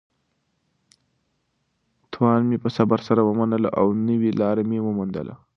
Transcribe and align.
تاوان 2.11 2.41
مې 2.49 2.57
په 2.63 2.69
صبر 2.77 2.99
سره 3.07 3.21
ومنلو 3.23 3.69
او 3.79 3.87
نوې 4.07 4.31
لاره 4.41 4.63
مې 4.69 4.79
وموندله. 4.83 5.35